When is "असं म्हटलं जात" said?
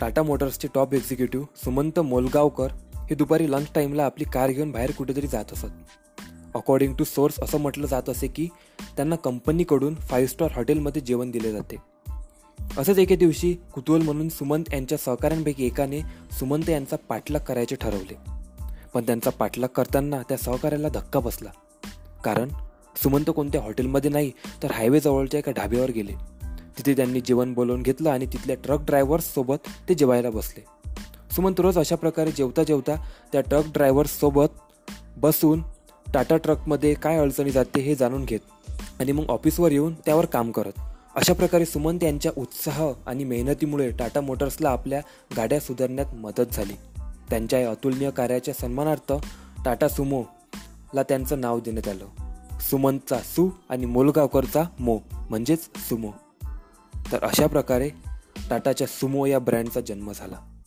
7.40-8.08